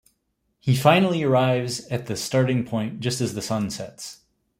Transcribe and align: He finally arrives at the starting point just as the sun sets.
He 0.59 0.75
finally 0.75 1.21
arrives 1.21 1.85
at 1.89 2.07
the 2.07 2.15
starting 2.15 2.63
point 2.65 3.01
just 3.01 3.21
as 3.21 3.35
the 3.35 3.41
sun 3.43 3.69
sets. 3.69 4.21